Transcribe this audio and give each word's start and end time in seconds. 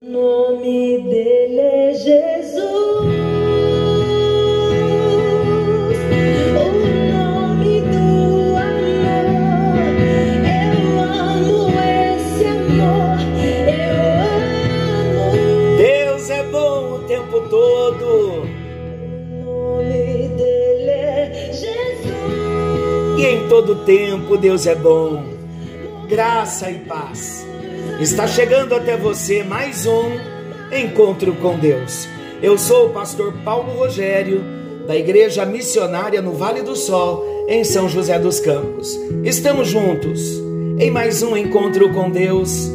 O 0.00 0.08
nome 0.08 1.02
dele 1.10 1.58
é 1.58 1.92
Jesus. 1.92 2.54
O 6.54 6.70
nome 7.12 7.80
do 7.80 8.56
amor. 8.56 9.74
Eu 10.46 11.00
amo 11.00 11.68
esse 11.80 12.44
amor. 12.46 13.18
Eu 13.74 13.98
amo. 15.32 15.76
Deus 15.76 16.30
é 16.30 16.44
bom 16.44 16.94
o 16.94 16.98
tempo 17.08 17.40
todo. 17.50 18.44
O 19.42 19.82
nome 19.82 20.28
dele 20.28 20.90
é 20.90 21.50
Jesus. 21.52 23.18
E 23.18 23.26
em 23.26 23.48
todo 23.48 23.84
tempo 23.84 24.36
Deus 24.36 24.64
é 24.64 24.76
bom. 24.76 25.24
Graça 26.08 26.70
e 26.70 26.78
paz. 26.84 27.37
Está 27.98 28.28
chegando 28.28 28.76
até 28.76 28.96
você 28.96 29.42
mais 29.42 29.84
um 29.84 30.04
encontro 30.72 31.34
com 31.34 31.58
Deus. 31.58 32.06
Eu 32.40 32.56
sou 32.56 32.86
o 32.86 32.90
pastor 32.90 33.32
Paulo 33.44 33.72
Rogério, 33.72 34.40
da 34.86 34.96
Igreja 34.96 35.44
Missionária 35.44 36.22
no 36.22 36.32
Vale 36.32 36.62
do 36.62 36.76
Sol, 36.76 37.24
em 37.48 37.64
São 37.64 37.88
José 37.88 38.16
dos 38.16 38.38
Campos. 38.38 38.96
Estamos 39.24 39.66
juntos 39.66 40.20
em 40.78 40.92
mais 40.92 41.24
um 41.24 41.36
encontro 41.36 41.92
com 41.92 42.08
Deus, 42.08 42.70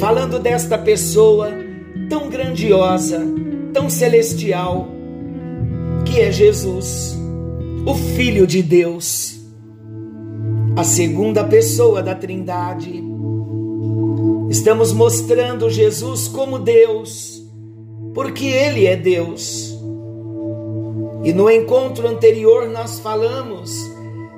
falando 0.00 0.40
desta 0.40 0.76
pessoa 0.76 1.52
tão 2.10 2.28
grandiosa, 2.28 3.24
tão 3.72 3.88
celestial, 3.88 4.88
que 6.04 6.20
é 6.20 6.32
Jesus, 6.32 7.16
o 7.86 7.94
Filho 7.94 8.44
de 8.44 8.60
Deus, 8.60 9.38
a 10.74 10.82
segunda 10.82 11.44
pessoa 11.44 12.02
da 12.02 12.16
Trindade. 12.16 13.03
Estamos 14.54 14.92
mostrando 14.92 15.68
Jesus 15.68 16.28
como 16.28 16.60
Deus, 16.60 17.42
porque 18.14 18.46
Ele 18.46 18.86
é 18.86 18.94
Deus. 18.94 19.76
E 21.24 21.32
no 21.32 21.50
encontro 21.50 22.06
anterior 22.06 22.68
nós 22.68 23.00
falamos 23.00 23.74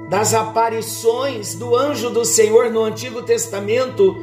das 0.09 0.33
aparições 0.33 1.55
do 1.57 1.77
anjo 1.77 2.09
do 2.09 2.25
Senhor 2.25 2.71
no 2.71 2.83
Antigo 2.83 3.25
Testamento, 3.25 4.17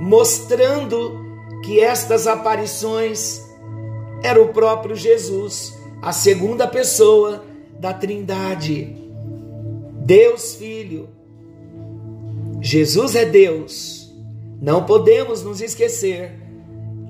mostrando 0.00 1.16
que 1.62 1.78
estas 1.78 2.26
aparições 2.26 3.40
era 4.24 4.42
o 4.42 4.48
próprio 4.48 4.96
Jesus, 4.96 5.78
a 6.02 6.10
segunda 6.10 6.66
pessoa 6.66 7.44
da 7.78 7.94
Trindade. 7.94 8.96
Deus 10.04 10.56
Filho. 10.56 11.08
Jesus 12.60 13.14
é 13.14 13.24
Deus. 13.24 13.99
Não 14.60 14.84
podemos 14.84 15.42
nos 15.42 15.60
esquecer 15.60 16.32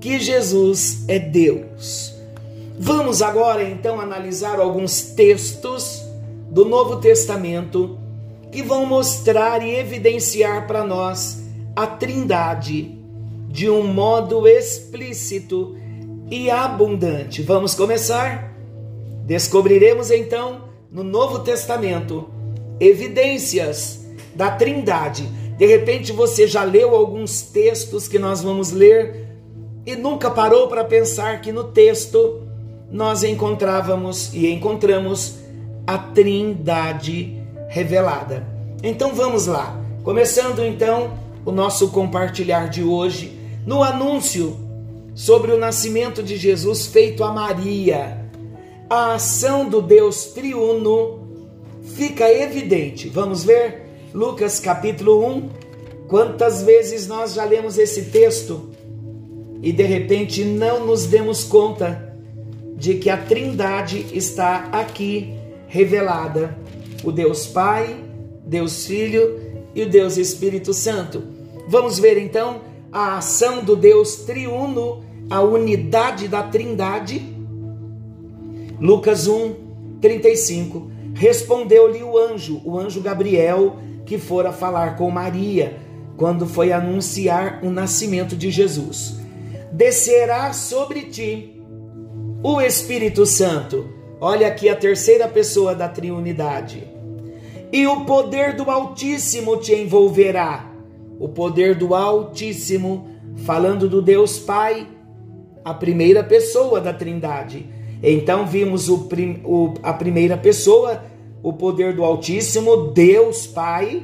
que 0.01 0.20
Jesus 0.20 1.05
é 1.09 1.19
Deus. 1.19 2.15
Vamos 2.79 3.20
agora 3.20 3.62
então 3.62 4.01
analisar 4.01 4.61
alguns 4.61 5.03
textos 5.03 6.03
do 6.48 6.65
Novo 6.65 6.97
Testamento 6.97 7.98
que 8.51 8.62
vão 8.62 8.87
mostrar 8.87 9.62
e 9.62 9.77
evidenciar 9.77 10.67
para 10.67 10.84
nós 10.84 11.43
a 11.75 11.87
Trindade 11.87 12.98
de 13.48 13.69
um 13.69 13.84
modo 13.84 14.47
explícito 14.47 15.77
e 16.31 16.51
abundante. 16.51 17.43
Vamos 17.43 17.75
começar? 17.75 18.55
Descobriremos 19.25 20.11
então 20.11 20.65
no 20.91 21.03
Novo 21.03 21.41
Testamento 21.41 22.28
evidências 22.78 24.06
da 24.34 24.51
Trindade. 24.53 25.28
De 25.61 25.66
repente 25.66 26.11
você 26.11 26.47
já 26.47 26.64
leu 26.64 26.97
alguns 26.97 27.42
textos 27.42 28.08
que 28.08 28.19
nós 28.19 28.42
vamos 28.42 28.72
ler 28.72 29.28
e 29.84 29.94
nunca 29.94 30.30
parou 30.30 30.69
para 30.69 30.83
pensar 30.83 31.42
que 31.42 31.53
no 31.53 31.64
texto 31.64 32.41
nós 32.91 33.22
encontrávamos 33.22 34.33
e 34.33 34.50
encontramos 34.50 35.34
a 35.86 35.98
Trindade 35.98 37.36
revelada. 37.69 38.43
Então 38.82 39.12
vamos 39.15 39.47
lá. 39.47 39.78
Começando 40.03 40.65
então 40.65 41.12
o 41.44 41.53
nosso 41.53 41.91
compartilhar 41.91 42.71
de 42.71 42.82
hoje 42.82 43.38
no 43.66 43.82
anúncio 43.82 44.56
sobre 45.15 45.53
o 45.53 45.59
nascimento 45.59 46.22
de 46.22 46.38
Jesus 46.38 46.87
feito 46.87 47.22
a 47.22 47.34
Maria. 47.34 48.31
A 48.88 49.12
ação 49.12 49.69
do 49.69 49.82
Deus 49.82 50.25
triuno 50.25 51.21
fica 51.82 52.32
evidente. 52.32 53.10
Vamos 53.10 53.44
ver 53.44 53.90
Lucas 54.12 54.59
capítulo 54.59 55.25
1. 55.25 55.48
Quantas 56.09 56.62
vezes 56.62 57.06
nós 57.06 57.34
já 57.34 57.44
lemos 57.44 57.78
esse 57.78 58.06
texto 58.06 58.71
e 59.62 59.72
de 59.72 59.84
repente 59.84 60.44
não 60.44 60.84
nos 60.84 61.06
demos 61.06 61.44
conta 61.44 62.12
de 62.76 62.94
que 62.94 63.09
a 63.09 63.16
Trindade 63.16 64.06
está 64.12 64.69
aqui 64.72 65.32
revelada: 65.69 66.59
o 67.04 67.12
Deus 67.12 67.47
Pai, 67.47 68.03
Deus 68.44 68.84
Filho 68.84 69.38
e 69.76 69.82
o 69.82 69.88
Deus 69.88 70.16
Espírito 70.16 70.75
Santo. 70.75 71.22
Vamos 71.69 72.00
ver 72.00 72.19
então 72.19 72.62
a 72.91 73.19
ação 73.19 73.62
do 73.62 73.77
Deus 73.77 74.16
triuno, 74.16 75.04
a 75.31 75.41
unidade 75.41 76.27
da 76.27 76.42
Trindade. 76.42 77.22
Lucas 78.81 79.28
1, 79.28 79.54
35. 80.00 80.91
Respondeu-lhe 81.15 82.03
o 82.03 82.19
anjo, 82.19 82.60
o 82.65 82.78
anjo 82.78 83.00
Gabriel, 83.00 83.77
que 84.10 84.19
fora 84.19 84.53
falar 84.53 84.97
com 84.97 85.09
Maria, 85.09 85.76
quando 86.16 86.44
foi 86.44 86.72
anunciar 86.72 87.60
o 87.62 87.71
nascimento 87.71 88.34
de 88.34 88.50
Jesus. 88.50 89.21
Descerá 89.71 90.53
sobre 90.53 91.03
ti 91.03 91.62
o 92.43 92.60
Espírito 92.60 93.25
Santo. 93.25 93.88
Olha 94.21 94.48
aqui 94.48 94.69
a 94.69 94.75
terceira 94.75 95.28
pessoa 95.28 95.76
da 95.76 95.88
triunidade. 95.88 96.88
E 97.72 97.87
o 97.87 98.04
poder 98.04 98.56
do 98.56 98.69
Altíssimo 98.69 99.59
te 99.59 99.72
envolverá. 99.76 100.69
O 101.21 101.28
poder 101.28 101.77
do 101.77 101.94
Altíssimo, 101.94 103.10
falando 103.47 103.88
do 103.88 104.03
Deus 104.03 104.41
Pai, 104.41 104.88
a 105.65 105.72
primeira 105.72 106.25
pessoa 106.25 106.81
da 106.81 106.92
Trindade. 106.92 107.65
Então 108.03 108.44
vimos 108.44 108.88
o, 108.88 109.09
o, 109.44 109.75
a 109.84 109.92
primeira 109.92 110.37
pessoa, 110.37 111.00
o 111.43 111.53
poder 111.53 111.95
do 111.95 112.05
Altíssimo, 112.05 112.89
Deus 112.89 113.47
Pai. 113.47 114.03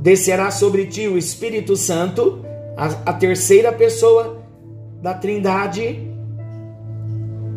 Descerá 0.00 0.50
sobre 0.50 0.86
ti 0.86 1.08
o 1.08 1.16
Espírito 1.16 1.76
Santo, 1.76 2.44
a, 2.76 3.10
a 3.10 3.12
terceira 3.12 3.72
pessoa 3.72 4.42
da 5.00 5.14
Trindade. 5.14 6.10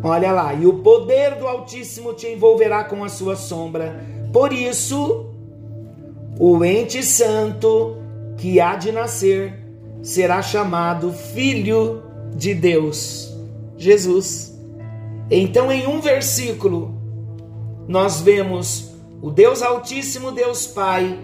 Olha 0.02 0.32
lá, 0.32 0.54
e 0.54 0.66
o 0.66 0.74
poder 0.74 1.34
do 1.36 1.46
Altíssimo 1.46 2.14
te 2.14 2.26
envolverá 2.26 2.84
com 2.84 3.02
a 3.04 3.08
sua 3.08 3.36
sombra. 3.36 4.04
Por 4.32 4.52
isso, 4.52 5.26
o 6.38 6.64
ente 6.64 7.02
santo 7.02 7.96
que 8.36 8.60
há 8.60 8.76
de 8.76 8.92
nascer 8.92 9.54
será 10.02 10.40
chamado 10.40 11.12
Filho 11.12 12.02
de 12.34 12.54
Deus, 12.54 13.34
Jesus. 13.76 14.56
Então, 15.30 15.70
em 15.72 15.86
um 15.86 16.00
versículo, 16.00 16.97
nós 17.88 18.20
vemos 18.20 18.90
o 19.22 19.30
Deus 19.30 19.62
Altíssimo, 19.62 20.30
Deus 20.30 20.66
Pai, 20.66 21.18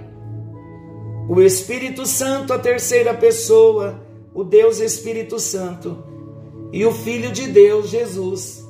o 1.29 1.41
Espírito 1.41 2.07
Santo, 2.07 2.53
a 2.53 2.59
terceira 2.59 3.13
pessoa, 3.13 4.03
o 4.35 4.43
Deus 4.43 4.81
Espírito 4.81 5.39
Santo, 5.39 6.03
e 6.73 6.85
o 6.85 6.93
Filho 6.93 7.31
de 7.31 7.47
Deus, 7.47 7.89
Jesus, 7.91 8.67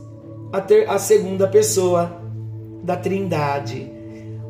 a, 0.53 0.61
ter, 0.61 0.91
a 0.91 0.99
segunda 0.99 1.49
pessoa 1.49 2.21
da 2.83 2.97
Trindade. 2.97 3.91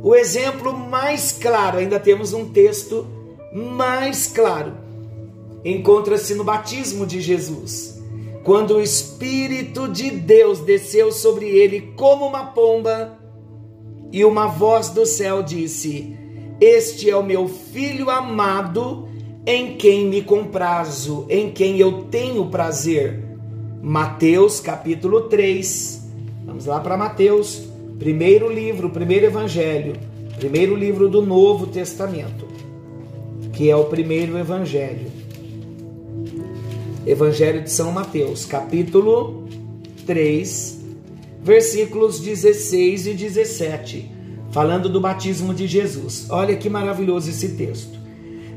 O 0.03 0.15
exemplo 0.15 0.73
mais 0.73 1.33
claro, 1.33 1.79
ainda 1.79 2.01
temos 2.01 2.33
um 2.33 2.51
texto 2.51 3.07
mais 3.55 4.27
claro, 4.27 4.73
encontra-se 5.65 6.35
no 6.35 6.45
batismo 6.45 7.07
de 7.07 7.21
Jesus, 7.21 8.03
quando 8.43 8.75
o 8.75 8.81
Espírito 8.81 9.87
de 9.87 10.11
Deus 10.11 10.61
desceu 10.61 11.13
sobre 11.13 11.47
ele 11.47 11.93
como 11.97 12.27
uma 12.27 12.47
pomba, 12.47 13.24
e 14.15 14.25
uma 14.25 14.47
voz 14.47 14.91
do 14.91 15.05
céu 15.05 15.43
disse: 15.43 16.15
Este 16.61 17.11
é 17.11 17.17
o 17.17 17.23
meu 17.25 17.49
filho 17.49 18.09
amado, 18.09 19.09
em 19.45 19.77
quem 19.77 20.07
me 20.07 20.23
comprazo, 20.23 21.27
em 21.29 21.51
quem 21.51 21.81
eu 21.81 22.05
tenho 22.05 22.47
prazer. 22.47 23.25
Mateus 23.83 24.61
capítulo 24.61 25.23
3. 25.23 26.09
Vamos 26.47 26.67
lá 26.67 26.79
para 26.79 26.97
Mateus, 26.97 27.65
primeiro 27.99 28.49
livro, 28.49 28.89
primeiro 28.89 29.27
evangelho, 29.27 29.95
primeiro 30.37 30.77
livro 30.77 31.09
do 31.09 31.21
Novo 31.21 31.67
Testamento, 31.67 32.47
que 33.53 33.69
é 33.69 33.75
o 33.75 33.87
primeiro 33.87 34.39
evangelho. 34.39 35.11
Evangelho 37.05 37.65
de 37.65 37.71
São 37.71 37.91
Mateus, 37.91 38.47
capítulo 38.47 39.49
3, 40.07 40.74
versículos 41.45 42.21
16 42.21 43.07
e 43.07 43.13
17, 43.13 44.11
falando 44.51 44.89
do 44.89 44.99
batismo 44.99 45.53
de 45.53 45.67
Jesus. 45.67 46.27
Olha 46.31 46.57
que 46.57 46.71
maravilhoso 46.71 47.29
esse 47.29 47.51
texto. 47.51 47.99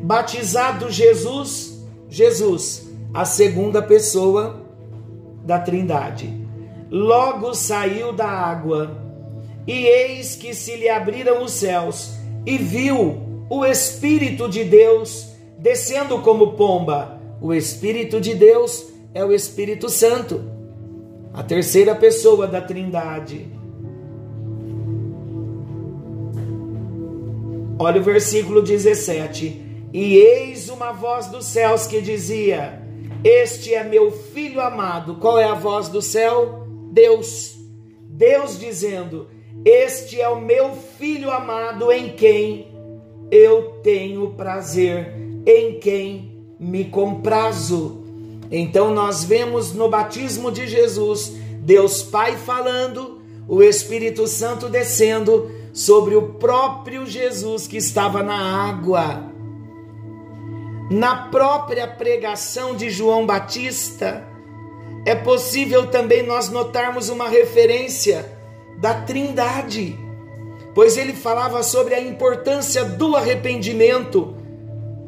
Batizado 0.01 0.89
Jesus, 0.89 1.85
Jesus, 2.07 2.87
a 3.13 3.25
segunda 3.25 3.81
pessoa 3.81 4.65
da 5.43 5.59
Trindade. 5.59 6.33
Logo 6.89 7.53
saiu 7.53 8.13
da 8.13 8.29
água, 8.29 9.03
e 9.67 9.85
eis 9.85 10.35
que 10.35 10.53
se 10.53 10.77
lhe 10.77 10.87
abriram 10.87 11.43
os 11.43 11.51
céus, 11.51 12.13
e 12.45 12.57
viu 12.57 13.17
o 13.49 13.65
Espírito 13.65 14.47
de 14.47 14.63
Deus 14.63 15.27
descendo 15.59 16.19
como 16.19 16.53
pomba. 16.53 17.19
O 17.41 17.53
Espírito 17.53 18.21
de 18.21 18.33
Deus 18.33 18.85
é 19.13 19.25
o 19.25 19.33
Espírito 19.33 19.89
Santo, 19.89 20.56
a 21.37 21.43
terceira 21.43 21.93
pessoa 21.93 22.47
da 22.47 22.59
Trindade. 22.59 23.45
Olha 27.77 28.01
o 28.01 28.03
versículo 28.03 28.63
17. 28.63 29.85
E 29.93 30.15
eis 30.15 30.67
uma 30.67 30.91
voz 30.91 31.27
dos 31.27 31.45
céus 31.45 31.85
que 31.85 32.01
dizia: 32.01 32.81
Este 33.23 33.75
é 33.75 33.83
meu 33.83 34.11
filho 34.11 34.59
amado. 34.59 35.17
Qual 35.17 35.37
é 35.37 35.43
a 35.43 35.53
voz 35.53 35.89
do 35.89 36.01
céu? 36.01 36.65
Deus. 36.91 37.55
Deus 38.09 38.59
dizendo: 38.59 39.27
Este 39.63 40.19
é 40.19 40.27
o 40.27 40.41
meu 40.41 40.71
filho 40.73 41.29
amado 41.29 41.91
em 41.91 42.09
quem 42.09 42.75
eu 43.29 43.79
tenho 43.83 44.31
prazer, 44.31 45.13
em 45.45 45.79
quem 45.79 46.47
me 46.59 46.85
comprazo. 46.85 48.06
Então 48.51 48.93
nós 48.93 49.23
vemos 49.23 49.73
no 49.73 49.89
batismo 49.89 50.51
de 50.51 50.67
Jesus 50.67 51.33
Deus 51.67 52.01
Pai 52.01 52.37
falando, 52.37 53.19
o 53.45 53.61
Espírito 53.61 54.25
Santo 54.25 54.69
descendo 54.69 55.51
sobre 55.73 56.15
o 56.15 56.33
próprio 56.33 57.05
Jesus 57.05 57.67
que 57.67 57.75
estava 57.75 58.23
na 58.23 58.69
água. 58.69 59.23
Na 60.89 61.27
própria 61.27 61.85
pregação 61.85 62.73
de 62.73 62.89
João 62.89 63.25
Batista, 63.25 64.25
é 65.05 65.13
possível 65.13 65.87
também 65.87 66.23
nós 66.23 66.49
notarmos 66.49 67.09
uma 67.09 67.27
referência 67.27 68.25
da 68.77 69.01
Trindade, 69.01 69.99
pois 70.73 70.95
ele 70.95 71.11
falava 71.11 71.63
sobre 71.63 71.95
a 71.95 71.99
importância 71.99 72.85
do 72.85 73.13
arrependimento 73.13 74.33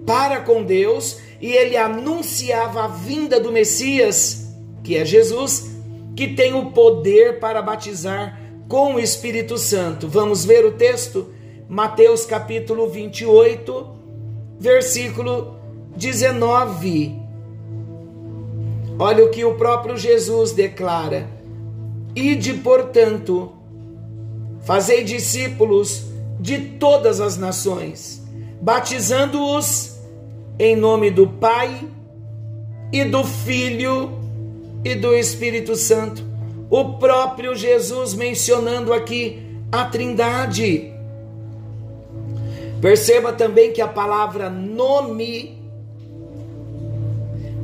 para 0.05 0.41
com 0.41 0.61
Deus 0.61 1.19
e 1.41 1.51
ele 1.51 1.77
anunciava 1.77 2.83
a 2.83 2.87
vinda 2.87 3.39
do 3.39 3.51
Messias, 3.51 4.53
que 4.83 4.97
é 4.97 5.05
Jesus, 5.05 5.69
que 6.15 6.27
tem 6.27 6.53
o 6.53 6.71
poder 6.71 7.39
para 7.39 7.61
batizar 7.61 8.39
com 8.67 8.95
o 8.95 8.99
Espírito 8.99 9.57
Santo. 9.57 10.07
Vamos 10.07 10.43
ver 10.43 10.65
o 10.65 10.73
texto? 10.73 11.29
Mateus 11.67 12.25
capítulo 12.25 12.89
28, 12.89 13.87
versículo 14.59 15.55
19. 15.95 17.19
Olha 18.97 19.23
o 19.23 19.29
que 19.29 19.45
o 19.45 19.55
próprio 19.55 19.95
Jesus 19.95 20.51
declara: 20.51 21.29
Ide, 22.13 22.55
portanto, 22.55 23.53
fazei 24.65 25.03
discípulos 25.03 26.03
de 26.39 26.57
todas 26.57 27.21
as 27.21 27.37
nações, 27.37 28.21
batizando-os 28.61 29.88
em 30.59 30.75
nome 30.75 31.09
do 31.09 31.25
Pai 31.25 31.87
e 32.91 33.05
do 33.05 33.23
Filho 33.23 34.11
e 34.83 34.93
do 34.93 35.15
Espírito 35.15 35.75
Santo 35.75 36.29
o 36.69 36.93
próprio 36.99 37.55
Jesus 37.55 38.13
mencionando 38.13 38.93
aqui 38.93 39.39
a 39.71 39.85
Trindade. 39.85 40.93
Perceba 42.79 43.33
também 43.33 43.71
que 43.73 43.81
a 43.81 43.87
palavra 43.87 44.49
nome 44.49 45.57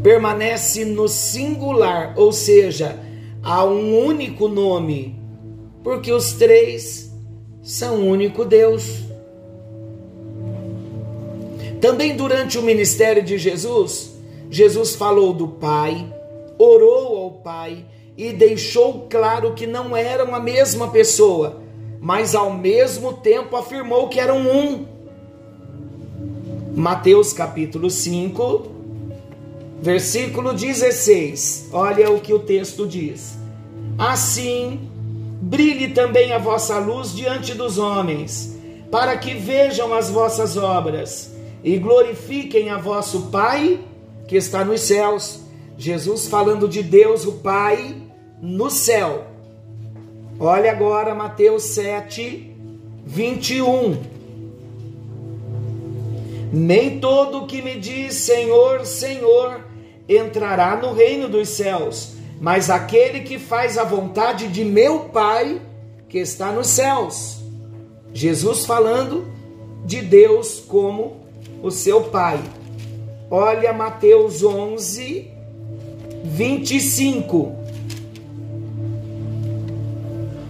permanece 0.02 0.86
no 0.86 1.08
singular, 1.08 2.14
ou 2.18 2.32
seja, 2.32 3.00
há 3.44 3.64
um 3.64 4.06
único 4.06 4.48
nome, 4.48 5.20
porque 5.84 6.12
os 6.12 6.34
três 6.34 7.12
são 7.62 7.98
um 7.98 8.10
único 8.10 8.44
Deus. 8.44 9.05
Também 11.82 12.16
durante 12.16 12.58
o 12.58 12.62
ministério 12.62 13.22
de 13.22 13.38
Jesus, 13.38 14.16
Jesus 14.50 14.96
falou 14.96 15.34
do 15.34 15.48
Pai, 15.48 16.06
orou 16.58 17.18
ao 17.18 17.32
Pai 17.32 17.86
e 18.18 18.32
deixou 18.32 19.08
claro 19.10 19.54
que 19.54 19.68
não 19.68 19.96
eram 19.96 20.34
a 20.34 20.40
mesma 20.40 20.90
pessoa, 20.90 21.62
mas 22.00 22.34
ao 22.34 22.54
mesmo 22.54 23.14
tempo 23.14 23.56
afirmou 23.56 24.08
que 24.08 24.20
eram 24.20 24.40
um. 24.40 24.86
Mateus 26.74 27.34
capítulo 27.34 27.90
5, 27.90 28.72
versículo 29.82 30.54
16. 30.54 31.70
Olha 31.74 32.10
o 32.10 32.20
que 32.20 32.34
o 32.34 32.40
texto 32.40 32.88
diz. 32.88 33.38
Assim, 33.98 34.90
brilhe 35.42 35.90
também 35.90 36.32
a 36.32 36.38
vossa 36.38 36.78
luz 36.80 37.14
diante 37.14 37.54
dos 37.54 37.78
homens, 37.78 38.58
para 38.90 39.18
que 39.18 39.34
vejam 39.34 39.94
as 39.94 40.10
vossas 40.10 40.56
obras 40.56 41.35
e 41.66 41.80
glorifiquem 41.80 42.70
a 42.70 42.78
vosso 42.78 43.24
Pai 43.32 43.80
que 44.28 44.36
está 44.36 44.64
nos 44.64 44.82
céus. 44.82 45.40
Jesus 45.76 46.28
falando 46.28 46.68
de 46.68 46.84
Deus, 46.84 47.26
o 47.26 47.34
Pai, 47.40 47.96
no 48.40 48.70
céu. 48.70 49.26
Olha 50.40 50.72
agora 50.72 51.16
Mateus 51.16 51.64
7, 51.64 52.56
21. 53.04 53.98
Nem 56.54 57.00
todo 57.00 57.48
que 57.48 57.64
me 57.64 57.80
diz 57.80 58.14
Senhor, 58.14 58.86
Senhor 58.86 59.62
entrará 60.08 60.76
no 60.76 60.94
reino 60.94 61.28
dos 61.28 61.50
céus, 61.50 62.14
mas 62.40 62.70
aquele 62.70 63.22
que 63.22 63.40
faz 63.40 63.80
a 63.80 63.84
vontade 63.84 64.50
de 64.50 64.64
meu 64.64 65.06
Pai 65.06 65.60
que 66.08 66.20
está 66.20 66.52
nos 66.52 66.68
céus. 66.68 67.40
Jesus 68.14 68.68
falando 68.68 69.26
de 69.84 70.02
Deus 70.02 70.64
como 70.68 71.25
o 71.66 71.72
seu 71.72 72.00
Pai. 72.04 72.40
Olha 73.30 73.74
Mateus 73.74 74.44
11, 74.44 75.32
25. 76.24 77.56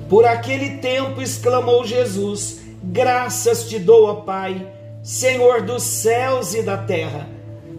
Por 0.10 0.26
aquele 0.26 0.78
tempo 0.80 1.22
exclamou 1.22 1.86
Jesus: 1.86 2.60
Graças 2.84 3.70
te 3.70 3.80
dou, 3.80 4.08
ó 4.08 4.16
Pai, 4.16 4.68
Senhor 5.02 5.62
dos 5.62 5.84
céus 5.84 6.54
e 6.54 6.62
da 6.62 6.78
terra, 6.78 7.30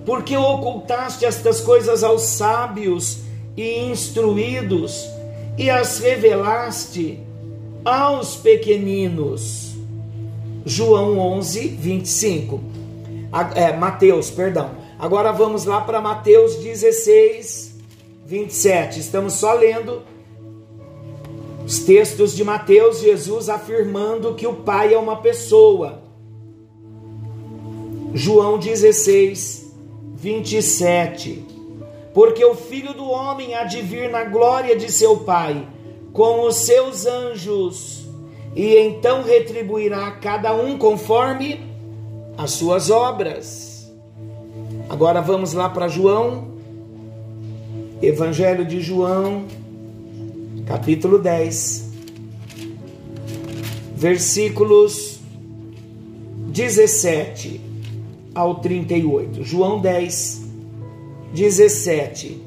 porque 0.07 0.35
ocultaste 0.35 1.27
estas 1.27 1.61
coisas 1.61 2.03
aos 2.03 2.23
sábios 2.23 3.19
e 3.55 3.81
instruídos 3.81 5.07
e 5.59 5.69
as 5.69 5.99
revelaste 5.99 7.21
aos 7.85 8.35
pequeninos. 8.35 9.75
João 10.65 11.19
11, 11.19 11.69
25. 11.69 12.76
É, 13.55 13.77
Mateus, 13.77 14.31
perdão. 14.31 14.71
Agora 14.99 15.33
vamos 15.33 15.65
lá 15.65 15.81
para 15.81 16.01
Mateus 16.01 16.57
16, 16.57 17.75
27. 18.25 19.01
Estamos 19.01 19.35
só 19.35 19.53
lendo 19.53 20.03
os 21.67 21.81
textos 21.81 22.35
de 22.35 22.45
Mateus, 22.45 23.01
Jesus 23.01 23.49
afirmando 23.49 24.35
que 24.35 24.47
o 24.47 24.55
Pai 24.55 24.95
é 24.95 24.99
uma 24.99 25.17
pessoa. 25.17 26.03
João 28.15 28.59
16, 28.59 29.75
27. 30.15 31.45
Porque 32.15 32.45
o 32.45 32.55
Filho 32.55 32.95
do 32.95 33.05
Homem 33.05 33.55
há 33.55 33.65
de 33.65 33.83
vir 33.83 34.09
na 34.09 34.25
glória 34.25 34.75
de 34.77 34.91
seu 34.91 35.19
Pai, 35.19 35.67
com 36.13 36.47
os 36.47 36.57
seus 36.57 37.05
anjos, 37.05 38.07
e 38.55 38.75
então 38.77 39.23
retribuirá 39.23 40.13
cada 40.13 40.55
um 40.55 40.79
conforme 40.79 41.76
as 42.37 42.53
suas 42.53 42.91
obras. 42.91 43.93
Agora 44.89 45.21
vamos 45.21 45.53
lá 45.53 45.69
para 45.69 45.89
João, 45.89 46.49
Evangelho 48.01 48.65
de 48.65 48.81
João, 48.81 49.45
capítulo 50.67 51.19
10, 51.19 51.91
versículos 53.97 55.19
17 56.49 57.61
ao 58.35 58.57
38. 58.57 59.43
João 59.43 59.81
10, 59.81 60.47
17. 61.33 62.43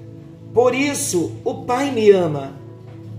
Por 0.54 0.74
isso 0.74 1.32
o 1.44 1.64
Pai 1.66 1.92
me 1.92 2.10
ama, 2.12 2.54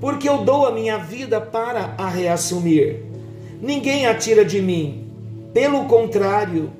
porque 0.00 0.29
eu 0.29 0.45
dou 0.45 0.67
a 0.67 0.73
minha 0.73 0.99
vida 0.99 1.41
para 1.41 1.95
a 1.99 2.09
reassumir. 2.09 3.05
Ninguém 3.61 4.07
a 4.07 4.15
tira 4.15 4.45
de 4.45 4.62
mim, 4.62 5.00
pelo 5.52 5.87
contrário, 5.87 6.71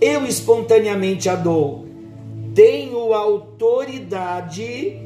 eu 0.00 0.26
espontaneamente 0.26 1.28
a 1.28 1.34
dou. 1.34 1.86
Tenho 2.54 3.12
autoridade 3.12 5.00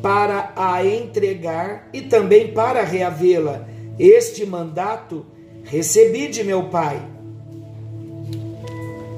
para 0.00 0.52
a 0.54 0.84
entregar 0.84 1.88
e 1.92 2.02
também 2.02 2.52
para 2.52 2.82
reavê-la. 2.82 3.66
Este 3.98 4.46
mandato 4.46 5.26
recebi 5.64 6.28
de 6.28 6.44
meu 6.44 6.64
Pai. 6.64 7.02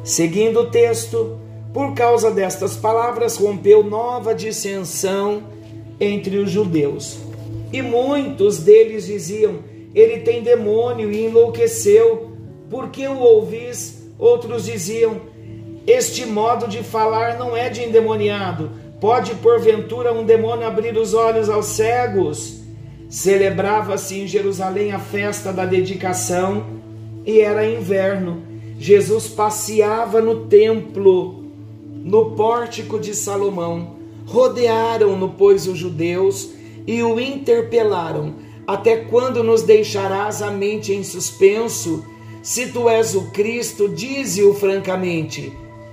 Seguindo 0.02 0.60
o 0.60 0.70
texto, 0.70 1.38
Por 1.72 1.94
causa 1.94 2.30
destas 2.32 2.76
palavras, 2.76 3.36
rompeu 3.36 3.84
nova 3.84 4.34
dissensão 4.34 5.44
entre 6.00 6.36
os 6.38 6.50
judeus. 6.50 7.18
E 7.72 7.80
muitos 7.80 8.58
deles 8.58 9.06
diziam: 9.06 9.60
Ele 9.94 10.18
tem 10.18 10.42
demônio 10.42 11.12
e 11.12 11.26
enlouqueceu. 11.26 12.29
Por 12.70 12.90
que 12.90 13.08
o 13.08 13.18
ouvis? 13.18 14.08
Outros 14.16 14.64
diziam: 14.64 15.20
Este 15.86 16.24
modo 16.24 16.68
de 16.68 16.84
falar 16.84 17.36
não 17.36 17.56
é 17.56 17.68
de 17.68 17.82
endemoniado. 17.82 18.70
Pode, 19.00 19.34
porventura, 19.36 20.12
um 20.12 20.24
demônio 20.24 20.66
abrir 20.66 20.96
os 20.96 21.12
olhos 21.12 21.48
aos 21.48 21.66
cegos? 21.66 22.60
Celebrava-se 23.08 24.20
em 24.20 24.26
Jerusalém 24.26 24.92
a 24.92 25.00
festa 25.00 25.52
da 25.52 25.66
dedicação 25.66 26.64
e 27.26 27.40
era 27.40 27.66
inverno. 27.66 28.42
Jesus 28.78 29.26
passeava 29.26 30.20
no 30.20 30.46
templo, 30.46 31.44
no 32.04 32.32
pórtico 32.36 33.00
de 33.00 33.16
Salomão. 33.16 33.96
Rodearam-no, 34.26 35.30
pois, 35.30 35.66
os 35.66 35.76
judeus 35.76 36.50
e 36.86 37.02
o 37.02 37.18
interpelaram: 37.18 38.34
Até 38.64 38.96
quando 38.98 39.42
nos 39.42 39.62
deixarás 39.62 40.40
a 40.40 40.52
mente 40.52 40.92
em 40.92 41.02
suspenso? 41.02 42.04
Se 42.42 42.68
tu 42.68 42.88
és 42.88 43.14
o 43.14 43.30
Cristo, 43.32 43.88
dize-o 43.88 44.54
francamente. 44.54 45.52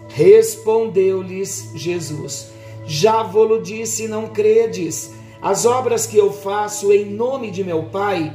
Respondeu-lhes 0.09 1.71
Jesus: 1.75 2.47
Já 2.85 3.21
vou-lo 3.21 3.61
disse 3.61 4.07
não 4.07 4.27
credes. 4.27 5.11
As 5.41 5.65
obras 5.65 6.07
que 6.07 6.17
eu 6.17 6.31
faço 6.31 6.91
em 6.93 7.05
nome 7.05 7.51
de 7.51 7.63
meu 7.63 7.83
Pai 7.83 8.33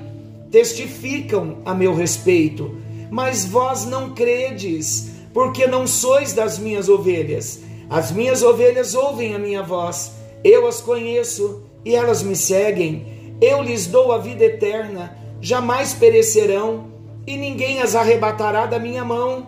testificam 0.51 1.59
a 1.65 1.75
meu 1.75 1.95
respeito, 1.95 2.77
mas 3.11 3.47
vós 3.47 3.87
não 3.87 4.11
credes, 4.11 5.11
porque 5.33 5.67
não 5.67 5.87
sois 5.87 6.35
das 6.35 6.59
minhas 6.59 6.89
ovelhas. 6.89 7.61
As 7.89 8.13
minhas 8.13 8.43
ovelhas 8.43 8.95
ouvem 8.95 9.35
a 9.35 9.39
minha 9.39 9.63
voz, 9.63 10.13
eu 10.45 10.67
as 10.67 10.81
conheço 10.81 11.63
e 11.85 11.95
elas 11.95 12.23
me 12.23 12.37
seguem. 12.37 13.37
Eu 13.41 13.63
lhes 13.63 13.87
dou 13.87 14.13
a 14.13 14.19
vida 14.19 14.45
eterna, 14.45 15.17
jamais 15.41 15.95
perecerão 15.95 16.92
e 17.27 17.37
ninguém 17.37 17.81
as 17.81 17.95
arrebatará 17.95 18.67
da 18.67 18.79
minha 18.79 19.05
mão. 19.05 19.47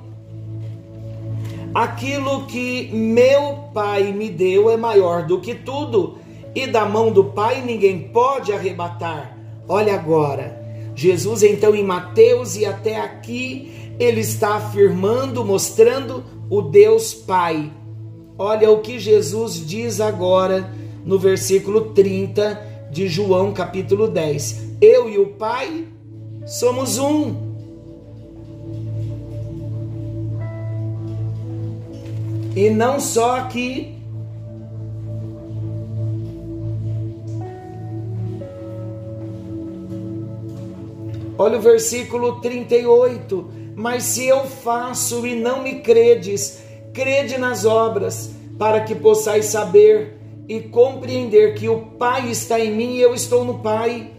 Aquilo 1.75 2.47
que 2.47 2.91
meu 2.93 3.65
Pai 3.75 4.13
me 4.13 4.31
deu 4.31 4.71
é 4.71 4.77
maior 4.77 5.27
do 5.27 5.41
que 5.41 5.55
tudo, 5.55 6.19
e 6.55 6.67
da 6.67 6.85
mão 6.85 7.11
do 7.11 7.25
Pai 7.25 7.63
ninguém 7.63 7.99
pode 7.99 8.53
arrebatar. 8.53 9.37
Olha 9.69 9.95
agora, 9.95 10.63
Jesus 10.95 11.43
então 11.43 11.75
em 11.75 11.83
Mateus 11.83 12.55
e 12.55 12.65
até 12.65 13.01
aqui 13.01 13.95
ele 13.99 14.21
está 14.21 14.57
afirmando, 14.57 15.45
mostrando 15.45 16.23
o 16.49 16.63
Deus 16.63 17.13
Pai. 17.13 17.73
Olha 18.39 18.71
o 18.71 18.81
que 18.81 18.99
Jesus 18.99 19.65
diz 19.67 20.01
agora 20.01 20.73
no 21.05 21.19
versículo 21.19 21.93
30 21.93 22.89
de 22.91 23.09
João, 23.09 23.53
capítulo 23.53 24.07
10. 24.07 24.77
Eu 24.81 25.09
e 25.09 25.19
o 25.19 25.29
Pai 25.29 25.85
somos 26.47 26.99
um. 26.99 27.54
E 32.55 32.71
não 32.71 33.01
só 33.01 33.37
aqui. 33.37 33.99
Olha 41.37 41.59
o 41.59 41.61
versículo 41.61 42.41
38. 42.41 43.51
Mas 43.75 44.05
se 44.05 44.27
eu 44.27 44.45
faço 44.45 45.27
e 45.27 45.35
não 45.35 45.63
me 45.63 45.81
credes, 45.81 46.63
crede 46.93 47.37
nas 47.37 47.65
obras, 47.65 48.31
para 48.57 48.81
que 48.83 48.95
possais 48.95 49.47
saber 49.47 50.17
e 50.49 50.61
compreender 50.61 51.55
que 51.55 51.69
o 51.69 51.81
Pai 51.81 52.31
está 52.31 52.61
em 52.61 52.71
mim 52.71 52.95
e 52.95 53.01
eu 53.01 53.15
estou 53.15 53.45
no 53.45 53.59
Pai. 53.59 54.11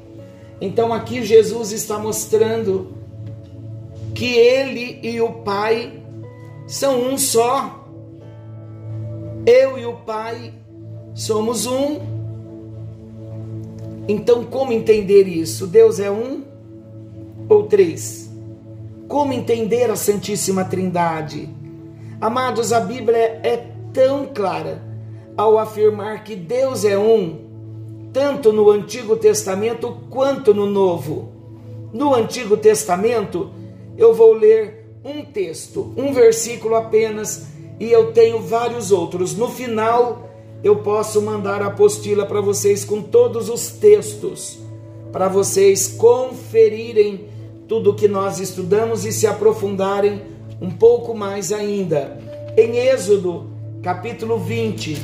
Então 0.59 0.93
aqui 0.93 1.23
Jesus 1.23 1.71
está 1.71 1.97
mostrando 1.97 2.93
que 4.13 4.25
ele 4.37 4.99
e 5.01 5.21
o 5.21 5.31
Pai 5.31 6.01
são 6.67 7.01
um 7.01 7.17
só. 7.17 7.84
Eu 9.45 9.77
e 9.77 9.85
o 9.85 9.93
Pai 9.93 10.51
somos 11.13 11.67
um. 11.67 11.99
Então, 14.07 14.43
como 14.43 14.71
entender 14.71 15.27
isso? 15.27 15.67
Deus 15.67 15.99
é 15.99 16.09
um 16.09 16.43
ou 17.47 17.63
três? 17.63 18.29
Como 19.07 19.33
entender 19.33 19.91
a 19.91 19.95
Santíssima 19.95 20.65
Trindade? 20.65 21.47
Amados, 22.19 22.73
a 22.73 22.79
Bíblia 22.79 23.39
é 23.43 23.67
tão 23.93 24.25
clara 24.33 24.81
ao 25.37 25.59
afirmar 25.59 26.23
que 26.23 26.35
Deus 26.35 26.83
é 26.83 26.97
um, 26.97 27.39
tanto 28.11 28.51
no 28.51 28.71
Antigo 28.71 29.15
Testamento 29.15 29.95
quanto 30.09 30.55
no 30.55 30.65
Novo. 30.65 31.29
No 31.93 32.15
Antigo 32.15 32.57
Testamento, 32.57 33.51
eu 33.95 34.13
vou 34.13 34.33
ler 34.33 34.85
um 35.03 35.23
texto, 35.23 35.93
um 35.95 36.11
versículo 36.11 36.75
apenas, 36.75 37.54
e 37.79 37.91
eu 37.91 38.11
tenho 38.11 38.39
vários 38.41 38.91
outros. 38.91 39.35
No 39.35 39.49
final, 39.49 40.29
eu 40.63 40.77
posso 40.77 41.21
mandar 41.21 41.61
a 41.61 41.67
apostila 41.67 42.25
para 42.25 42.41
vocês 42.41 42.83
com 42.83 43.01
todos 43.01 43.49
os 43.49 43.69
textos, 43.69 44.59
para 45.11 45.27
vocês 45.27 45.87
conferirem 45.87 47.25
tudo 47.67 47.95
que 47.95 48.07
nós 48.07 48.39
estudamos 48.39 49.05
e 49.05 49.11
se 49.11 49.27
aprofundarem 49.27 50.21
um 50.61 50.69
pouco 50.69 51.13
mais 51.13 51.51
ainda. 51.51 52.19
Em 52.57 52.77
Êxodo, 52.77 53.47
capítulo 53.81 54.37
20, 54.37 55.01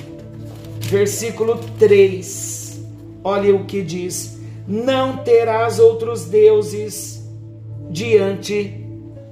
versículo 0.80 1.60
3. 1.78 2.82
Olha 3.24 3.56
o 3.56 3.66
que 3.66 3.82
diz: 3.82 4.40
Não 4.68 5.18
terás 5.18 5.80
outros 5.80 6.26
deuses 6.26 7.24
diante 7.90 8.84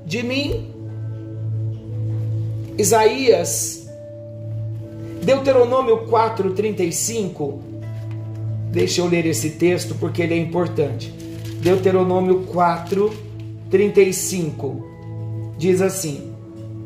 de 0.06 0.24
mim. 0.24 0.74
Isaías, 2.80 3.88
Deuteronômio 5.22 6.08
4:35. 6.08 7.60
Deixa 8.72 9.02
eu 9.02 9.08
ler 9.08 9.26
esse 9.26 9.50
texto 9.50 9.96
porque 10.00 10.22
ele 10.22 10.34
é 10.34 10.38
importante. 10.38 11.14
Deuteronômio 11.62 12.48
4:35 12.48 14.82
diz 15.58 15.82
assim: 15.82 16.34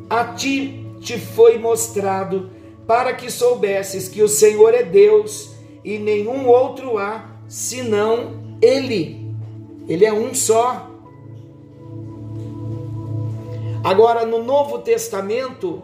A 0.10 0.26
ti 0.26 0.84
te 1.00 1.20
foi 1.20 1.60
mostrado 1.60 2.50
para 2.88 3.14
que 3.14 3.30
soubesses 3.30 4.08
que 4.08 4.24
o 4.24 4.28
Senhor 4.28 4.74
é 4.74 4.82
Deus 4.82 5.52
e 5.86 6.00
nenhum 6.00 6.48
outro 6.48 6.98
há 6.98 7.38
senão 7.48 8.58
Ele. 8.60 9.32
Ele 9.88 10.06
é 10.06 10.12
um 10.12 10.34
só. 10.34 10.90
Agora, 13.84 14.26
no 14.26 14.42
Novo 14.42 14.80
Testamento, 14.80 15.82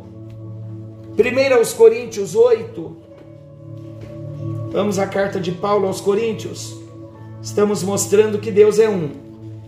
1 1.17 1.53
aos 1.53 1.73
Coríntios 1.73 2.33
8, 2.33 2.95
vamos 4.71 4.97
à 4.97 5.05
carta 5.05 5.37
de 5.37 5.51
Paulo 5.51 5.85
aos 5.85 5.99
Coríntios, 5.99 6.79
estamos 7.41 7.83
mostrando 7.83 8.39
que 8.39 8.51
Deus 8.51 8.79
é 8.79 8.87
um. 8.87 9.09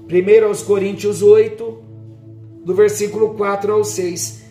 1 0.10 0.46
aos 0.46 0.64
Coríntios 0.64 1.22
8, 1.22 1.78
do 2.64 2.74
versículo 2.74 3.34
4 3.34 3.74
ao 3.74 3.84
6. 3.84 4.44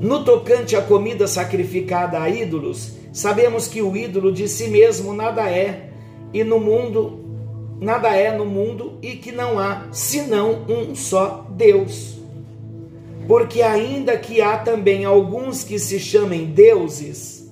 No 0.00 0.24
tocante 0.24 0.74
à 0.74 0.82
comida 0.82 1.28
sacrificada 1.28 2.20
a 2.20 2.28
ídolos, 2.28 2.94
sabemos 3.12 3.68
que 3.68 3.80
o 3.80 3.96
ídolo 3.96 4.32
de 4.32 4.48
si 4.48 4.66
mesmo 4.66 5.14
nada 5.14 5.48
é, 5.48 5.90
e 6.32 6.42
no 6.42 6.58
mundo 6.58 7.23
nada 7.84 8.08
é 8.16 8.36
no 8.36 8.44
mundo 8.44 8.98
e 9.02 9.12
que 9.12 9.30
não 9.30 9.58
há 9.58 9.86
senão 9.92 10.64
um 10.68 10.94
só 10.94 11.46
Deus. 11.50 12.14
Porque 13.28 13.62
ainda 13.62 14.16
que 14.16 14.40
há 14.40 14.58
também 14.58 15.04
alguns 15.04 15.62
que 15.62 15.78
se 15.78 15.98
chamem 16.00 16.46
deuses, 16.46 17.50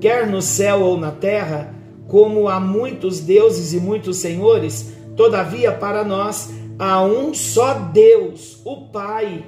quer 0.00 0.26
no 0.26 0.42
céu 0.42 0.80
ou 0.80 0.98
na 0.98 1.10
terra, 1.10 1.74
como 2.08 2.48
há 2.48 2.60
muitos 2.60 3.20
deuses 3.20 3.72
e 3.72 3.80
muitos 3.80 4.18
senhores, 4.18 4.92
todavia 5.16 5.72
para 5.72 6.04
nós 6.04 6.50
há 6.78 7.02
um 7.02 7.32
só 7.32 7.74
Deus, 7.74 8.60
o 8.64 8.88
Pai, 8.88 9.44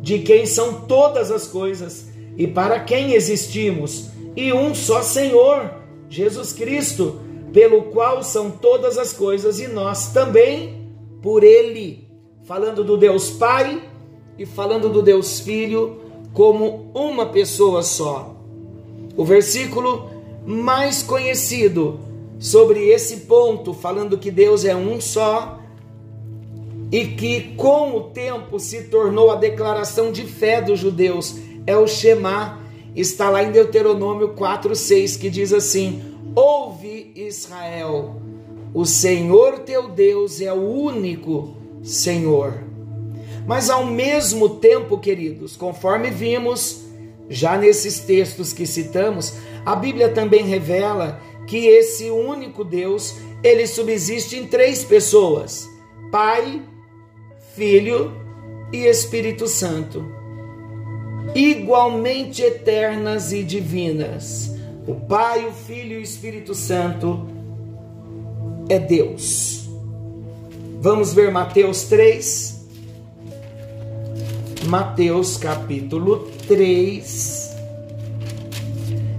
de 0.00 0.18
quem 0.20 0.46
são 0.46 0.82
todas 0.82 1.30
as 1.30 1.46
coisas 1.46 2.08
e 2.36 2.46
para 2.46 2.80
quem 2.80 3.12
existimos, 3.12 4.08
e 4.34 4.52
um 4.52 4.74
só 4.74 5.02
Senhor, 5.02 5.70
Jesus 6.08 6.52
Cristo, 6.52 7.20
pelo 7.52 7.82
qual 7.84 8.22
são 8.22 8.50
todas 8.50 8.96
as 8.98 9.12
coisas 9.12 9.60
e 9.60 9.68
nós 9.68 10.12
também 10.12 10.88
por 11.20 11.44
Ele. 11.44 12.08
Falando 12.44 12.82
do 12.82 12.96
Deus 12.96 13.30
Pai 13.30 13.82
e 14.38 14.46
falando 14.46 14.88
do 14.88 15.02
Deus 15.02 15.40
Filho 15.40 16.00
como 16.32 16.90
uma 16.94 17.26
pessoa 17.26 17.82
só. 17.82 18.34
O 19.16 19.24
versículo 19.24 20.10
mais 20.46 21.02
conhecido 21.02 22.00
sobre 22.38 22.88
esse 22.88 23.18
ponto, 23.18 23.72
falando 23.72 24.18
que 24.18 24.30
Deus 24.30 24.64
é 24.64 24.74
um 24.74 25.00
só, 25.00 25.60
e 26.90 27.06
que 27.06 27.54
com 27.56 27.96
o 27.96 28.00
tempo 28.10 28.58
se 28.58 28.84
tornou 28.84 29.30
a 29.30 29.36
declaração 29.36 30.10
de 30.10 30.24
fé 30.24 30.60
dos 30.60 30.78
judeus. 30.78 31.36
É 31.66 31.76
o 31.76 31.86
Shema, 31.86 32.60
está 32.94 33.30
lá 33.30 33.42
em 33.42 33.50
Deuteronômio 33.50 34.30
4:6 34.30 35.16
que 35.16 35.30
diz 35.30 35.52
assim: 35.52 36.02
Ouve 36.34 37.12
Israel, 37.14 38.16
o 38.74 38.84
Senhor 38.84 39.60
teu 39.60 39.88
Deus 39.88 40.40
é 40.40 40.52
o 40.52 40.62
único 40.62 41.56
Senhor. 41.82 42.54
Mas 43.46 43.68
ao 43.68 43.84
mesmo 43.84 44.48
tempo, 44.48 44.98
queridos, 44.98 45.56
conforme 45.56 46.10
vimos 46.10 46.82
já 47.28 47.56
nesses 47.56 47.98
textos 47.98 48.52
que 48.52 48.66
citamos, 48.66 49.34
a 49.64 49.74
Bíblia 49.74 50.08
também 50.08 50.44
revela 50.44 51.20
que 51.46 51.66
esse 51.66 52.10
único 52.10 52.64
Deus, 52.64 53.16
ele 53.42 53.66
subsiste 53.66 54.36
em 54.36 54.46
três 54.46 54.84
pessoas: 54.84 55.68
Pai, 56.10 56.62
Filho 57.54 58.12
e 58.72 58.86
Espírito 58.86 59.46
Santo, 59.48 60.04
igualmente 61.34 62.42
eternas 62.42 63.32
e 63.32 63.42
divinas. 63.42 64.54
O 64.86 64.94
Pai, 64.94 65.46
o 65.46 65.52
Filho 65.52 65.94
e 65.94 65.98
o 65.98 66.02
Espírito 66.02 66.54
Santo 66.54 67.28
é 68.68 68.78
Deus. 68.78 69.68
Vamos 70.80 71.12
ver 71.14 71.30
Mateus 71.30 71.84
3. 71.84 72.62
Mateus 74.66 75.36
capítulo 75.36 76.30
3, 76.46 77.56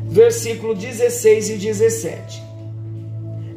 versículo 0.10 0.74
16 0.74 1.50
e 1.50 1.58
17. 1.58 2.42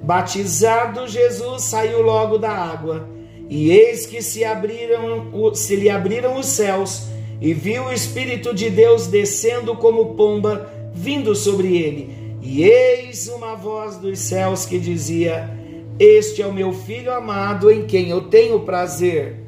Batizado 0.02 1.06
Jesus 1.06 1.62
saiu 1.62 2.02
logo 2.02 2.38
da 2.38 2.50
água, 2.50 3.08
e 3.48 3.70
eis 3.70 4.04
que 4.04 4.20
se 4.20 4.44
abriram 4.44 5.30
se 5.54 5.76
lhe 5.76 5.88
abriram 5.88 6.38
os 6.38 6.46
céus, 6.46 7.06
e 7.40 7.52
viu 7.52 7.85
o 7.85 7.93
espírito 7.93 8.55
de 8.55 8.71
Deus 8.71 9.07
descendo 9.07 9.76
como 9.76 10.14
pomba 10.14 10.71
vindo 10.95 11.35
sobre 11.35 11.76
ele. 11.76 12.38
E 12.43 12.62
eis 12.62 13.28
uma 13.28 13.55
voz 13.55 13.97
dos 13.97 14.19
céus 14.19 14.64
que 14.64 14.78
dizia: 14.78 15.50
Este 15.99 16.43
é 16.43 16.47
o 16.47 16.52
meu 16.52 16.73
filho 16.73 17.12
amado, 17.12 17.71
em 17.71 17.85
quem 17.87 18.09
eu 18.09 18.23
tenho 18.23 18.61
prazer. 18.61 19.45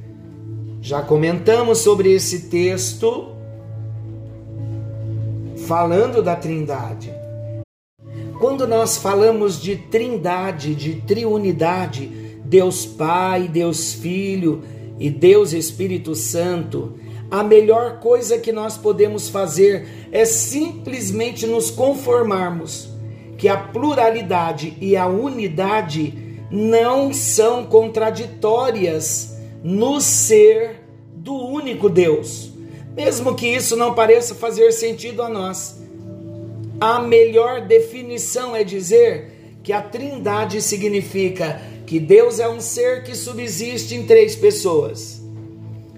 Já 0.80 1.02
comentamos 1.02 1.78
sobre 1.78 2.12
esse 2.12 2.48
texto 2.48 3.28
falando 5.66 6.22
da 6.22 6.36
Trindade. 6.36 7.12
Quando 8.38 8.66
nós 8.66 8.96
falamos 8.96 9.60
de 9.60 9.76
Trindade, 9.76 10.74
de 10.74 10.94
triunidade, 11.02 12.06
Deus 12.44 12.86
Pai, 12.86 13.48
Deus 13.48 13.92
Filho 13.92 14.62
e 14.98 15.10
Deus 15.10 15.52
Espírito 15.52 16.14
Santo, 16.14 16.94
a 17.30 17.42
melhor 17.42 18.00
coisa 18.00 18.38
que 18.38 18.52
nós 18.52 18.76
podemos 18.76 19.28
fazer 19.28 20.08
é 20.10 20.24
simplesmente 20.24 21.46
nos 21.46 21.70
conformarmos 21.70 22.88
que 23.36 23.48
a 23.48 23.56
pluralidade 23.56 24.76
e 24.80 24.96
a 24.96 25.06
unidade 25.06 26.38
não 26.50 27.12
são 27.12 27.64
contraditórias 27.64 29.36
no 29.62 30.00
ser 30.00 30.80
do 31.14 31.34
único 31.34 31.88
Deus, 31.88 32.50
mesmo 32.96 33.34
que 33.34 33.46
isso 33.46 33.76
não 33.76 33.94
pareça 33.94 34.34
fazer 34.34 34.72
sentido 34.72 35.22
a 35.22 35.28
nós. 35.28 35.78
A 36.80 37.00
melhor 37.00 37.60
definição 37.60 38.56
é 38.56 38.64
dizer 38.64 39.56
que 39.62 39.72
a 39.72 39.82
Trindade 39.82 40.62
significa 40.62 41.60
que 41.86 41.98
Deus 42.00 42.38
é 42.38 42.48
um 42.48 42.60
ser 42.60 43.02
que 43.02 43.14
subsiste 43.14 43.94
em 43.94 44.04
três 44.04 44.36
pessoas, 44.36 45.17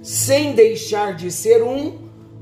sem 0.03 0.53
deixar 0.53 1.15
de 1.15 1.31
ser 1.31 1.63
um, 1.63 1.99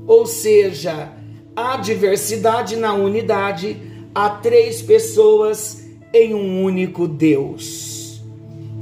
ou 0.07 0.25
seja, 0.25 1.11
há 1.55 1.77
diversidade 1.77 2.75
na 2.75 2.93
unidade, 2.93 3.77
há 4.13 4.29
três 4.29 4.81
pessoas 4.81 5.83
em 6.13 6.33
um 6.33 6.63
único 6.63 7.07
Deus. 7.07 8.21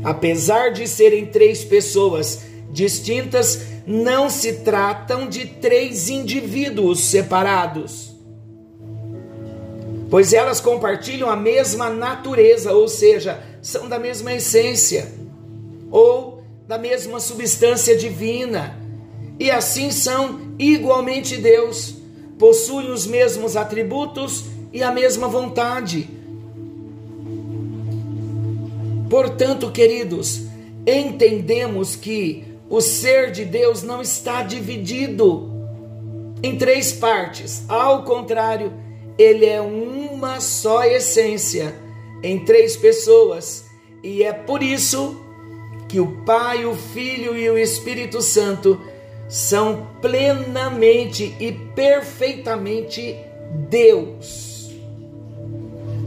Apesar 0.03 0.69
de 0.69 0.87
serem 0.87 1.25
três 1.25 1.63
pessoas 1.63 2.43
distintas, 2.71 3.65
não 3.85 4.29
se 4.29 4.57
tratam 4.57 5.27
de 5.27 5.45
três 5.45 6.09
indivíduos 6.09 6.99
separados, 6.99 8.15
pois 10.09 10.33
elas 10.33 10.61
compartilham 10.61 11.29
a 11.29 11.35
mesma 11.35 11.89
natureza, 11.89 12.73
ou 12.73 12.87
seja, 12.87 13.41
são 13.61 13.89
da 13.89 13.97
mesma 13.97 14.33
essência 14.33 15.11
ou 15.89 16.36
da 16.67 16.77
mesma 16.77 17.19
substância 17.19 17.95
divina, 17.95 18.77
e 19.39 19.49
assim 19.49 19.91
são 19.91 20.39
igualmente 20.59 21.37
Deus, 21.37 21.95
possuem 22.37 22.91
os 22.91 23.07
mesmos 23.07 23.55
atributos 23.55 24.45
e 24.73 24.83
a 24.83 24.91
mesma 24.91 25.27
vontade. 25.27 26.09
Portanto, 29.09 29.71
queridos, 29.71 30.41
entendemos 30.85 31.95
que 31.95 32.43
o 32.69 32.81
ser 32.81 33.31
de 33.31 33.45
Deus 33.45 33.81
não 33.83 34.01
está 34.01 34.43
dividido 34.43 35.49
em 36.43 36.57
três 36.57 36.91
partes. 36.91 37.63
Ao 37.69 38.03
contrário, 38.03 38.73
ele 39.17 39.45
é 39.45 39.61
uma 39.61 40.41
só 40.41 40.83
essência 40.83 41.73
em 42.21 42.43
três 42.43 42.75
pessoas. 42.75 43.65
E 44.03 44.23
é 44.23 44.33
por 44.33 44.61
isso 44.61 45.26
que 45.87 45.99
o 45.99 46.23
Pai, 46.23 46.65
o 46.65 46.73
Filho 46.73 47.37
e 47.37 47.49
o 47.49 47.57
Espírito 47.57 48.21
Santo 48.21 48.79
são 49.27 49.87
plenamente 50.01 51.35
e 51.39 51.51
perfeitamente 51.51 53.15
Deus. 53.69 54.71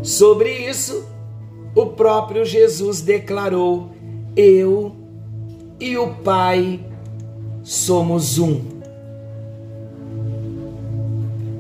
Sobre 0.02 0.50
isso, 0.50 1.06
o 1.74 1.86
próprio 1.86 2.44
Jesus 2.44 3.00
declarou: 3.00 3.90
Eu 4.36 4.94
e 5.78 5.96
o 5.96 6.14
Pai 6.14 6.80
somos 7.62 8.38
um. 8.38 8.62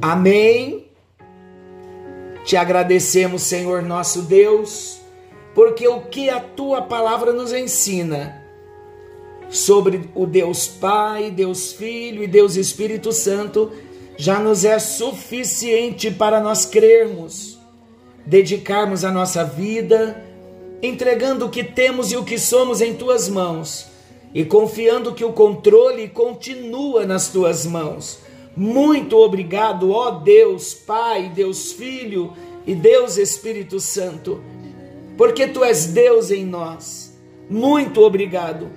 Amém. 0.00 0.86
Te 2.44 2.56
agradecemos, 2.56 3.42
Senhor 3.42 3.82
nosso 3.82 4.22
Deus, 4.22 5.00
porque 5.54 5.86
o 5.86 6.02
que 6.02 6.28
a 6.30 6.40
tua 6.40 6.82
palavra 6.82 7.32
nos 7.32 7.52
ensina 7.52 8.40
sobre 9.48 10.08
o 10.14 10.26
Deus 10.26 10.68
Pai, 10.68 11.30
Deus 11.30 11.72
Filho 11.72 12.22
e 12.22 12.26
Deus 12.26 12.56
Espírito 12.56 13.12
Santo 13.12 13.70
já 14.16 14.38
nos 14.38 14.64
é 14.64 14.78
suficiente 14.78 16.10
para 16.10 16.40
nós 16.40 16.66
crermos, 16.66 17.58
dedicarmos 18.24 19.04
a 19.04 19.10
nossa 19.10 19.42
vida, 19.42 20.24
entregando 20.82 21.46
o 21.46 21.50
que 21.50 21.64
temos 21.64 22.12
e 22.12 22.16
o 22.16 22.24
que 22.24 22.38
somos 22.38 22.80
em 22.80 22.94
tuas 22.94 23.28
mãos 23.28 23.86
e 24.34 24.44
confiando 24.44 25.14
que 25.14 25.24
o 25.24 25.32
controle 25.32 26.08
continua 26.08 27.04
nas 27.04 27.28
tuas 27.28 27.66
mãos. 27.66 28.18
Muito 28.56 29.16
obrigado, 29.16 29.90
ó 29.90 30.10
Deus 30.10 30.74
Pai, 30.74 31.30
Deus 31.34 31.72
Filho 31.72 32.32
e 32.66 32.74
Deus 32.74 33.16
Espírito 33.16 33.80
Santo, 33.80 34.40
porque 35.20 35.46
tu 35.46 35.62
és 35.62 35.84
Deus 35.84 36.30
em 36.30 36.46
nós. 36.46 37.14
Muito 37.50 38.00
obrigado, 38.00 38.70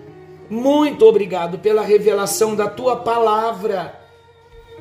muito 0.49 1.05
obrigado 1.05 1.59
pela 1.59 1.81
revelação 1.81 2.53
da 2.53 2.67
tua 2.67 2.97
palavra, 2.97 3.97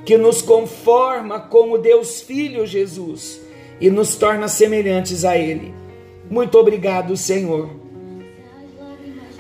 que 0.05 0.19
nos 0.19 0.43
conforma 0.43 1.39
com 1.39 1.71
o 1.71 1.79
Deus 1.79 2.21
Filho 2.21 2.67
Jesus 2.67 3.41
e 3.81 3.89
nos 3.91 4.17
torna 4.17 4.49
semelhantes 4.49 5.25
a 5.25 5.39
Ele. 5.39 5.73
Muito 6.29 6.59
obrigado, 6.59 7.17
Senhor 7.17 7.71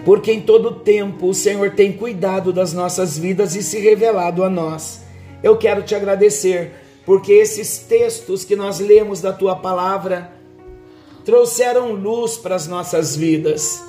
porque 0.05 0.33
em 0.33 0.41
todo 0.41 0.81
tempo 0.81 1.27
o 1.27 1.35
Senhor 1.35 1.73
tem 1.73 1.93
cuidado 1.93 2.53
das 2.53 2.73
nossas 2.73 3.19
vidas 3.19 3.57
e 3.57 3.63
se 3.65 3.81
revelado 3.81 4.45
a 4.45 4.51
nós. 4.51 5.03
Eu 5.43 5.57
quero 5.57 5.83
te 5.83 5.95
agradecer, 5.95 6.73
porque 7.05 7.33
esses 7.33 7.79
textos 7.79 8.45
que 8.45 8.57
nós 8.57 8.79
lemos 8.81 9.21
da 9.21 9.33
tua 9.33 9.57
palavra 9.57 10.42
trouxeram 11.25 11.93
luz 11.93 12.37
para 12.37 12.55
as 12.55 12.67
nossas 12.67 13.17
vidas. 13.17 13.83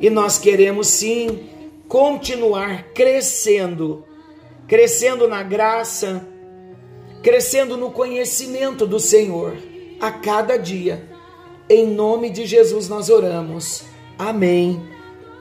E 0.00 0.08
nós 0.08 0.38
queremos 0.38 0.88
sim 0.88 1.48
continuar 1.88 2.84
crescendo, 2.94 4.04
crescendo 4.66 5.28
na 5.28 5.42
graça, 5.42 6.26
crescendo 7.22 7.76
no 7.76 7.90
conhecimento 7.90 8.86
do 8.86 8.98
Senhor 8.98 9.56
a 10.00 10.10
cada 10.10 10.56
dia. 10.56 11.08
Em 11.68 11.86
nome 11.86 12.30
de 12.30 12.46
Jesus 12.46 12.88
nós 12.88 13.10
oramos. 13.10 13.82
Amém 14.18 14.82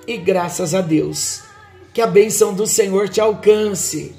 e 0.05 0.17
graças 0.17 0.73
a 0.73 0.81
Deus. 0.81 1.41
Que 1.93 2.01
a 2.01 2.07
bênção 2.07 2.53
do 2.53 2.67
Senhor 2.67 3.09
te 3.09 3.21
alcance. 3.21 4.15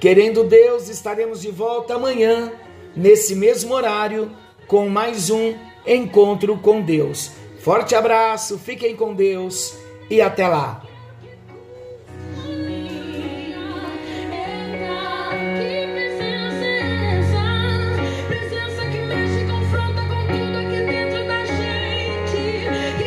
Querendo 0.00 0.44
Deus, 0.44 0.88
estaremos 0.88 1.40
de 1.40 1.50
volta 1.50 1.94
amanhã, 1.94 2.52
nesse 2.96 3.34
mesmo 3.34 3.74
horário, 3.74 4.30
com 4.66 4.88
mais 4.88 5.30
um 5.30 5.54
encontro 5.86 6.56
com 6.58 6.80
Deus. 6.80 7.32
Forte 7.58 7.94
abraço, 7.94 8.58
fiquem 8.58 8.94
com 8.94 9.14
Deus 9.14 9.76
e 10.10 10.20
até 10.20 10.46
lá. 10.46 10.83